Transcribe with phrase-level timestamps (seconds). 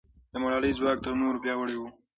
[0.31, 1.83] د ملالۍ ځواک تر نورو پیاوړی و.